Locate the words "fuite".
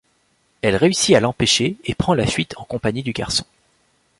2.25-2.55